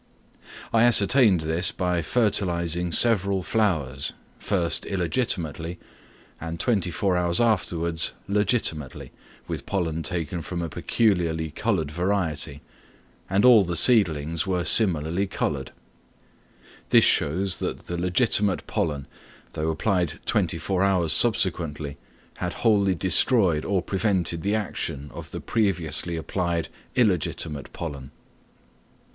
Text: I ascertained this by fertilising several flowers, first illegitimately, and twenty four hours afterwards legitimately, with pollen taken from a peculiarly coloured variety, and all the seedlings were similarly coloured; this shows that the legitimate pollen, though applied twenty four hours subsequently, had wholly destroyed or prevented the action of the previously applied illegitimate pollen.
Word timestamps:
I 0.73 0.83
ascertained 0.83 1.41
this 1.41 1.71
by 1.71 2.01
fertilising 2.01 2.91
several 2.91 3.43
flowers, 3.43 4.13
first 4.39 4.87
illegitimately, 4.87 5.77
and 6.39 6.59
twenty 6.59 6.89
four 6.89 7.15
hours 7.15 7.39
afterwards 7.39 8.13
legitimately, 8.27 9.11
with 9.47 9.67
pollen 9.67 10.01
taken 10.01 10.41
from 10.41 10.63
a 10.63 10.69
peculiarly 10.69 11.51
coloured 11.51 11.91
variety, 11.91 12.61
and 13.29 13.45
all 13.45 13.63
the 13.63 13.75
seedlings 13.75 14.47
were 14.47 14.63
similarly 14.63 15.27
coloured; 15.27 15.71
this 16.89 17.03
shows 17.05 17.57
that 17.57 17.81
the 17.85 17.95
legitimate 17.95 18.65
pollen, 18.65 19.05
though 19.51 19.69
applied 19.69 20.13
twenty 20.25 20.57
four 20.57 20.81
hours 20.83 21.13
subsequently, 21.13 21.97
had 22.37 22.53
wholly 22.65 22.95
destroyed 22.95 23.63
or 23.63 23.83
prevented 23.83 24.41
the 24.41 24.55
action 24.55 25.11
of 25.13 25.29
the 25.29 25.39
previously 25.39 26.15
applied 26.15 26.69
illegitimate 26.95 27.71
pollen. 27.71 28.09